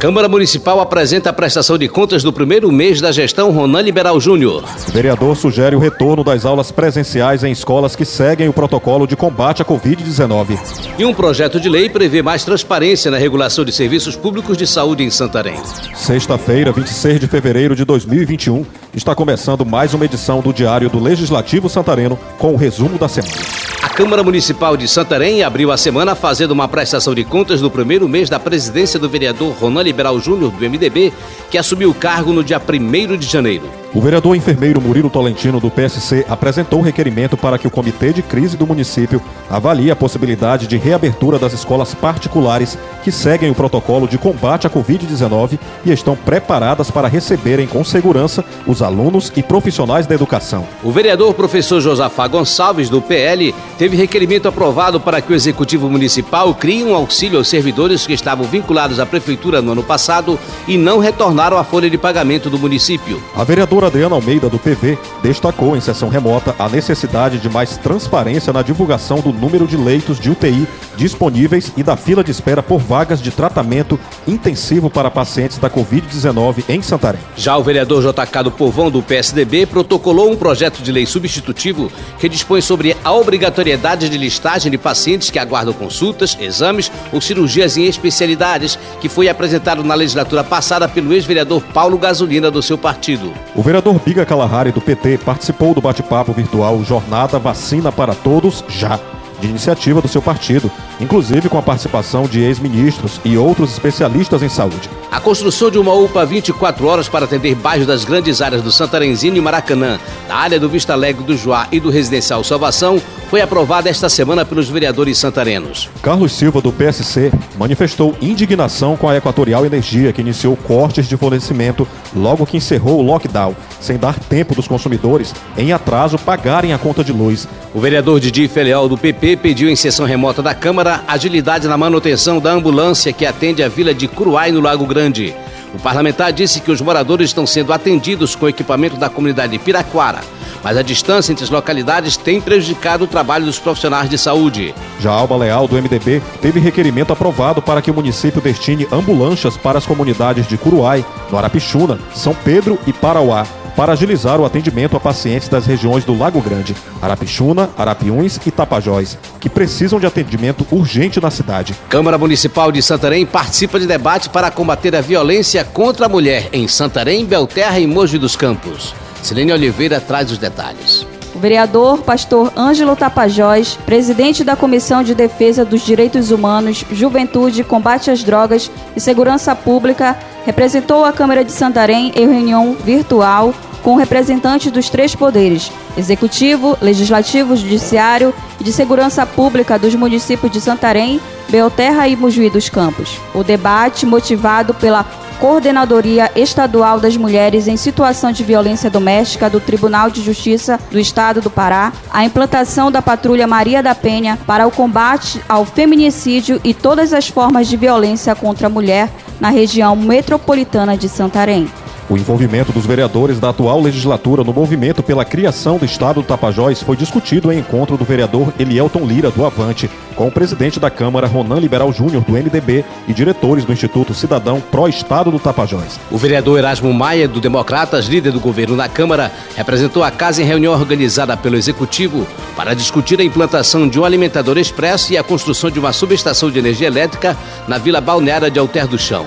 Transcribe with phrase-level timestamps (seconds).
[0.00, 4.64] Câmara Municipal apresenta a prestação de contas do primeiro mês da gestão Ronan Liberal Júnior.
[4.88, 9.14] O vereador sugere o retorno das aulas presenciais em escolas que seguem o protocolo de
[9.14, 10.58] combate à Covid-19.
[10.98, 15.04] E um projeto de lei prevê mais transparência na regulação de serviços públicos de saúde
[15.04, 15.60] em Santarém.
[15.94, 18.64] Sexta-feira, 26 de fevereiro de 2021,
[18.94, 23.34] está começando mais uma edição do Diário do Legislativo Santareno com o resumo da semana.
[23.82, 28.08] A Câmara Municipal de Santarém abriu a semana fazendo uma prestação de contas do primeiro
[28.08, 31.12] mês da presidência do vereador Ronan Liberal Júnior, do MDB,
[31.50, 33.79] que assumiu o cargo no dia 1 de janeiro.
[33.92, 38.22] O vereador enfermeiro Murilo Tolentino, do PSC, apresentou um requerimento para que o Comitê de
[38.22, 44.06] Crise do município avalie a possibilidade de reabertura das escolas particulares que seguem o protocolo
[44.06, 50.06] de combate à Covid-19 e estão preparadas para receberem com segurança os alunos e profissionais
[50.06, 50.68] da educação.
[50.84, 56.54] O vereador professor Josafá Gonçalves, do PL, teve requerimento aprovado para que o Executivo Municipal
[56.54, 60.38] crie um auxílio aos servidores que estavam vinculados à Prefeitura no ano passado
[60.68, 63.20] e não retornaram à folha de pagamento do município.
[63.34, 67.76] A vereadora vereadora Adriana Almeida, do PV, destacou em sessão remota a necessidade de mais
[67.78, 72.62] transparência na divulgação do número de leitos de UTI disponíveis e da fila de espera
[72.62, 77.20] por vagas de tratamento intensivo para pacientes da Covid-19 em Santarém.
[77.36, 82.28] Já o vereador JK do Povão, do PSDB, protocolou um projeto de lei substitutivo que
[82.28, 87.86] dispõe sobre a obrigatoriedade de listagem de pacientes que aguardam consultas, exames ou cirurgias em
[87.86, 93.32] especialidades, que foi apresentado na legislatura passada pelo ex-vereador Paulo Gasolina, do seu partido.
[93.54, 98.98] O vereador Biga Kalahari, do PT, participou do bate-papo virtual Jornada Vacina para Todos Já,
[99.40, 100.68] de iniciativa do seu partido,
[100.98, 104.90] inclusive com a participação de ex-ministros e outros especialistas em saúde.
[105.08, 109.36] A construção de uma UPA 24 horas para atender bairros das grandes áreas do Santarenzinho
[109.36, 113.00] e Maracanã, da área do Vista Alegre do Joá e do Residencial Salvação,
[113.30, 115.88] foi aprovada esta semana pelos vereadores santarenos.
[116.02, 121.86] Carlos Silva, do PSC, manifestou indignação com a Equatorial Energia, que iniciou cortes de fornecimento
[122.12, 127.04] logo que encerrou o lockdown, sem dar tempo dos consumidores, em atraso, pagarem a conta
[127.04, 127.46] de luz.
[127.72, 132.40] O vereador Didi Feleal, do PP, pediu em sessão remota da Câmara agilidade na manutenção
[132.40, 135.32] da ambulância que atende a vila de Curuai, no Lago Grande.
[135.72, 140.20] O parlamentar disse que os moradores estão sendo atendidos com equipamento da comunidade de Piraquara
[140.62, 144.74] mas a distância entre as localidades tem prejudicado o trabalho dos profissionais de saúde.
[144.98, 149.78] Já Alba Leal, do MDB, teve requerimento aprovado para que o município destine ambulâncias para
[149.78, 155.00] as comunidades de Curuai, no Arapixuna, São Pedro e Parauá, para agilizar o atendimento a
[155.00, 161.20] pacientes das regiões do Lago Grande, Arapixuna, Arapiuns e Tapajós, que precisam de atendimento urgente
[161.20, 161.74] na cidade.
[161.88, 166.68] Câmara Municipal de Santarém participa de debate para combater a violência contra a mulher em
[166.68, 168.94] Santarém, Belterra e Mogi dos Campos.
[169.22, 171.06] Silene Oliveira traz os detalhes.
[171.34, 178.10] O vereador pastor Ângelo Tapajós, presidente da Comissão de Defesa dos Direitos Humanos, Juventude, Combate
[178.10, 184.70] às Drogas e Segurança Pública, representou a Câmara de Santarém em reunião virtual com representantes
[184.70, 192.08] dos três poderes: Executivo, Legislativo, Judiciário e de Segurança Pública dos municípios de Santarém, Belterra
[192.08, 193.18] e Mojuí dos Campos.
[193.34, 195.04] O debate, motivado pela
[195.40, 201.40] Coordenadoria Estadual das Mulheres em Situação de Violência Doméstica do Tribunal de Justiça do Estado
[201.40, 206.74] do Pará, a implantação da Patrulha Maria da Penha para o combate ao feminicídio e
[206.74, 209.08] todas as formas de violência contra a mulher
[209.40, 211.66] na região metropolitana de Santarém.
[212.10, 216.82] O envolvimento dos vereadores da atual legislatura no movimento pela criação do Estado do Tapajós
[216.82, 221.28] foi discutido em encontro do vereador Elielton Lira, do Avante, com o presidente da Câmara,
[221.28, 226.00] Ronan Liberal Júnior, do MDB, e diretores do Instituto Cidadão Pró-Estado do Tapajós.
[226.10, 230.46] O vereador Erasmo Maia, do Democratas, líder do governo na Câmara, representou a casa em
[230.46, 235.70] reunião organizada pelo Executivo para discutir a implantação de um alimentador expresso e a construção
[235.70, 237.36] de uma subestação de energia elétrica
[237.68, 239.26] na Vila Balneária de Alter do Chão.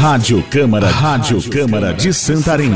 [0.00, 2.72] Rádio Câmara, Rádio Câmara de Santarém.